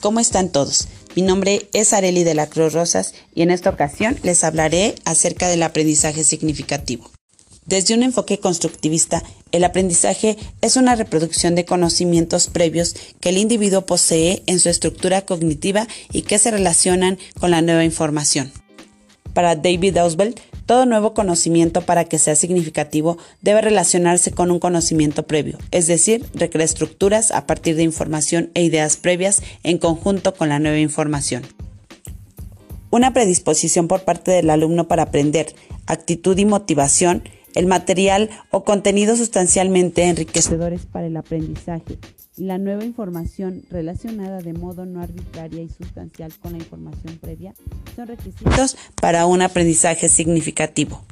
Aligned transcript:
¿cómo 0.00 0.20
están 0.20 0.50
todos? 0.50 0.88
Mi 1.16 1.22
nombre 1.22 1.68
es 1.72 1.92
Areli 1.92 2.24
de 2.24 2.34
la 2.34 2.48
Cruz 2.48 2.72
Rosas 2.72 3.14
y 3.34 3.42
en 3.42 3.50
esta 3.50 3.70
ocasión 3.70 4.18
les 4.22 4.44
hablaré 4.44 4.94
acerca 5.04 5.48
del 5.48 5.62
aprendizaje 5.62 6.24
significativo. 6.24 7.10
Desde 7.66 7.94
un 7.94 8.02
enfoque 8.02 8.38
constructivista, 8.38 9.22
el 9.52 9.64
aprendizaje 9.64 10.38
es 10.62 10.76
una 10.76 10.94
reproducción 10.94 11.54
de 11.54 11.64
conocimientos 11.64 12.46
previos 12.48 12.94
que 13.20 13.28
el 13.28 13.38
individuo 13.38 13.84
posee 13.84 14.42
en 14.46 14.58
su 14.58 14.68
estructura 14.68 15.22
cognitiva 15.22 15.86
y 16.12 16.22
que 16.22 16.38
se 16.38 16.50
relacionan 16.50 17.18
con 17.38 17.50
la 17.50 17.60
nueva 17.60 17.84
información. 17.84 18.52
Para 19.34 19.54
David 19.54 19.98
Ausubel, 19.98 20.34
todo 20.68 20.84
nuevo 20.84 21.14
conocimiento 21.14 21.80
para 21.80 22.04
que 22.04 22.18
sea 22.18 22.36
significativo 22.36 23.16
debe 23.40 23.62
relacionarse 23.62 24.32
con 24.32 24.50
un 24.50 24.58
conocimiento 24.58 25.22
previo, 25.22 25.56
es 25.70 25.86
decir, 25.86 26.26
requiere 26.34 26.64
estructuras 26.64 27.30
a 27.30 27.46
partir 27.46 27.74
de 27.74 27.84
información 27.84 28.50
e 28.52 28.62
ideas 28.62 28.98
previas 28.98 29.42
en 29.62 29.78
conjunto 29.78 30.34
con 30.34 30.50
la 30.50 30.58
nueva 30.58 30.78
información. 30.78 31.42
Una 32.90 33.14
predisposición 33.14 33.88
por 33.88 34.02
parte 34.02 34.30
del 34.30 34.50
alumno 34.50 34.88
para 34.88 35.04
aprender, 35.04 35.54
actitud 35.86 36.36
y 36.36 36.44
motivación, 36.44 37.22
el 37.54 37.66
material 37.66 38.30
o 38.50 38.64
contenido 38.64 39.16
sustancialmente 39.16 40.04
enriquecedores 40.04 40.86
para 40.86 41.06
el 41.06 41.16
aprendizaje 41.16 41.98
y 42.36 42.44
la 42.44 42.58
nueva 42.58 42.84
información 42.84 43.64
relacionada 43.70 44.38
de 44.38 44.52
modo 44.52 44.86
no 44.86 45.02
arbitraria 45.02 45.62
y 45.62 45.68
sustancial 45.68 46.32
con 46.40 46.52
la 46.52 46.58
información 46.58 47.18
previa 47.18 47.54
son 47.96 48.06
requisitos 48.06 48.76
para 49.00 49.26
un 49.26 49.42
aprendizaje 49.42 50.08
significativo. 50.08 51.04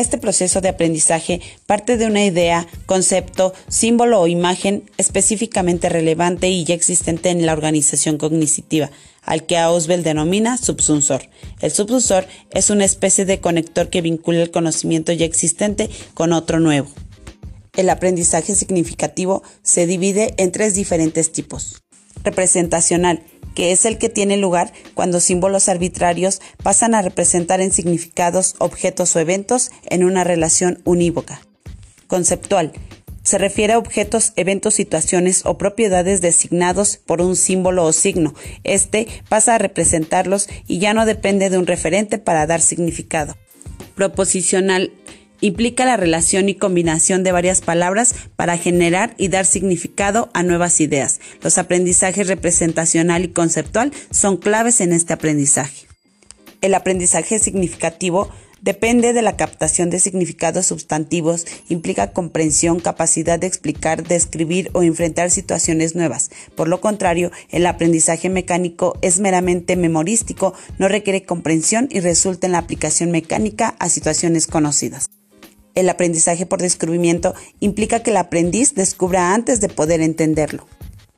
Este 0.00 0.16
proceso 0.16 0.62
de 0.62 0.70
aprendizaje 0.70 1.42
parte 1.66 1.98
de 1.98 2.06
una 2.06 2.24
idea, 2.24 2.66
concepto, 2.86 3.52
símbolo 3.68 4.18
o 4.18 4.28
imagen 4.28 4.90
específicamente 4.96 5.90
relevante 5.90 6.48
y 6.48 6.64
ya 6.64 6.74
existente 6.74 7.28
en 7.28 7.44
la 7.44 7.52
organización 7.52 8.16
cognitiva, 8.16 8.90
al 9.22 9.44
que 9.44 9.58
Auswell 9.58 10.02
denomina 10.02 10.56
subsunsor. 10.56 11.28
El 11.60 11.70
subsunsor 11.70 12.26
es 12.50 12.70
una 12.70 12.86
especie 12.86 13.26
de 13.26 13.40
conector 13.40 13.90
que 13.90 14.00
vincula 14.00 14.40
el 14.40 14.50
conocimiento 14.50 15.12
ya 15.12 15.26
existente 15.26 15.90
con 16.14 16.32
otro 16.32 16.60
nuevo. 16.60 16.88
El 17.76 17.90
aprendizaje 17.90 18.54
significativo 18.54 19.42
se 19.62 19.86
divide 19.86 20.32
en 20.38 20.50
tres 20.50 20.74
diferentes 20.74 21.30
tipos. 21.30 21.82
Representacional, 22.24 23.22
que 23.60 23.72
es 23.72 23.84
el 23.84 23.98
que 23.98 24.08
tiene 24.08 24.38
lugar 24.38 24.72
cuando 24.94 25.20
símbolos 25.20 25.68
arbitrarios 25.68 26.40
pasan 26.62 26.94
a 26.94 27.02
representar 27.02 27.60
en 27.60 27.72
significados, 27.72 28.54
objetos 28.56 29.14
o 29.14 29.20
eventos 29.20 29.70
en 29.84 30.02
una 30.02 30.24
relación 30.24 30.80
unívoca. 30.84 31.42
Conceptual, 32.06 32.72
se 33.22 33.36
refiere 33.36 33.74
a 33.74 33.78
objetos, 33.78 34.32
eventos, 34.36 34.72
situaciones 34.72 35.44
o 35.44 35.58
propiedades 35.58 36.22
designados 36.22 36.96
por 36.96 37.20
un 37.20 37.36
símbolo 37.36 37.84
o 37.84 37.92
signo. 37.92 38.32
Este 38.64 39.06
pasa 39.28 39.56
a 39.56 39.58
representarlos 39.58 40.48
y 40.66 40.78
ya 40.78 40.94
no 40.94 41.04
depende 41.04 41.50
de 41.50 41.58
un 41.58 41.66
referente 41.66 42.16
para 42.16 42.46
dar 42.46 42.62
significado. 42.62 43.36
Proposicional 43.94 44.90
implica 45.40 45.84
la 45.84 45.96
relación 45.96 46.48
y 46.48 46.54
combinación 46.54 47.22
de 47.22 47.32
varias 47.32 47.60
palabras 47.60 48.14
para 48.36 48.56
generar 48.56 49.14
y 49.18 49.28
dar 49.28 49.46
significado 49.46 50.30
a 50.34 50.42
nuevas 50.42 50.80
ideas. 50.80 51.20
Los 51.42 51.58
aprendizajes 51.58 52.26
representacional 52.26 53.24
y 53.24 53.28
conceptual 53.28 53.92
son 54.10 54.36
claves 54.36 54.80
en 54.80 54.92
este 54.92 55.12
aprendizaje. 55.12 55.86
El 56.60 56.74
aprendizaje 56.74 57.38
significativo 57.38 58.30
Depende 58.62 59.14
de 59.14 59.22
la 59.22 59.36
captación 59.36 59.88
de 59.88 59.98
significados 59.98 60.66
sustantivos, 60.66 61.46
implica 61.70 62.12
comprensión, 62.12 62.78
capacidad 62.78 63.38
de 63.38 63.46
explicar, 63.46 64.06
describir 64.06 64.70
o 64.74 64.82
enfrentar 64.82 65.30
situaciones 65.30 65.94
nuevas. 65.94 66.30
Por 66.56 66.68
lo 66.68 66.82
contrario, 66.82 67.30
el 67.48 67.66
aprendizaje 67.66 68.28
mecánico 68.28 68.98
es 69.00 69.18
meramente 69.18 69.76
memorístico, 69.76 70.52
no 70.78 70.88
requiere 70.88 71.24
comprensión 71.24 71.88
y 71.90 72.00
resulta 72.00 72.46
en 72.46 72.52
la 72.52 72.58
aplicación 72.58 73.10
mecánica 73.10 73.76
a 73.78 73.88
situaciones 73.88 74.46
conocidas. 74.46 75.08
El 75.74 75.88
aprendizaje 75.88 76.46
por 76.46 76.60
descubrimiento 76.60 77.34
implica 77.60 78.02
que 78.02 78.10
el 78.10 78.16
aprendiz 78.16 78.74
descubra 78.74 79.34
antes 79.34 79.60
de 79.60 79.68
poder 79.68 80.00
entenderlo. 80.00 80.66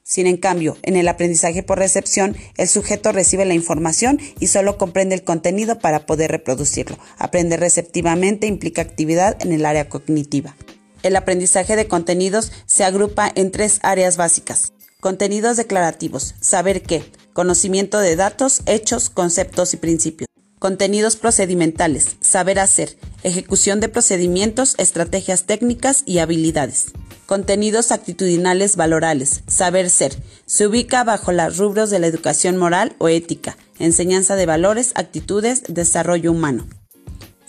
Sin 0.04 0.26
en 0.26 0.36
cambio, 0.36 0.76
en 0.82 0.96
el 0.96 1.08
aprendizaje 1.08 1.62
por 1.62 1.78
recepción, 1.78 2.36
el 2.58 2.68
sujeto 2.68 3.12
recibe 3.12 3.44
la 3.44 3.54
información 3.54 4.20
y 4.40 4.48
solo 4.48 4.76
comprende 4.76 5.14
el 5.14 5.24
contenido 5.24 5.78
para 5.78 6.06
poder 6.06 6.30
reproducirlo. 6.30 6.98
Aprender 7.18 7.60
receptivamente 7.60 8.46
implica 8.46 8.82
actividad 8.82 9.36
en 9.40 9.52
el 9.52 9.64
área 9.64 9.88
cognitiva. 9.88 10.54
El 11.02 11.16
aprendizaje 11.16 11.76
de 11.76 11.88
contenidos 11.88 12.52
se 12.66 12.84
agrupa 12.84 13.30
en 13.34 13.52
tres 13.52 13.78
áreas 13.82 14.16
básicas. 14.16 14.72
Contenidos 15.00 15.56
declarativos, 15.56 16.34
saber 16.40 16.82
qué, 16.82 17.02
conocimiento 17.32 17.98
de 17.98 18.14
datos, 18.14 18.62
hechos, 18.66 19.08
conceptos 19.08 19.72
y 19.74 19.78
principios. 19.78 20.31
Contenidos 20.62 21.16
procedimentales, 21.16 22.18
saber 22.20 22.60
hacer, 22.60 22.96
ejecución 23.24 23.80
de 23.80 23.88
procedimientos, 23.88 24.76
estrategias 24.78 25.42
técnicas 25.42 26.04
y 26.06 26.18
habilidades. 26.18 26.92
Contenidos 27.26 27.90
actitudinales 27.90 28.76
valorales, 28.76 29.42
saber 29.48 29.90
ser. 29.90 30.16
Se 30.46 30.68
ubica 30.68 31.02
bajo 31.02 31.32
los 31.32 31.56
rubros 31.56 31.90
de 31.90 31.98
la 31.98 32.06
educación 32.06 32.58
moral 32.58 32.94
o 32.98 33.08
ética, 33.08 33.56
enseñanza 33.80 34.36
de 34.36 34.46
valores, 34.46 34.92
actitudes, 34.94 35.64
desarrollo 35.66 36.30
humano. 36.30 36.68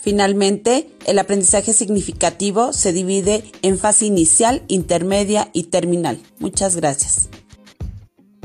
Finalmente, 0.00 0.90
el 1.06 1.20
aprendizaje 1.20 1.72
significativo 1.72 2.72
se 2.72 2.92
divide 2.92 3.44
en 3.62 3.78
fase 3.78 4.06
inicial, 4.06 4.64
intermedia 4.66 5.50
y 5.52 5.68
terminal. 5.68 6.20
Muchas 6.40 6.74
gracias. 6.74 7.28